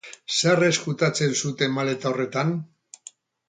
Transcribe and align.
Zer 0.37 0.63
ezkutatzen 0.67 1.37
zuten 1.43 1.77
maleta 1.77 2.13
horretan? 2.13 2.59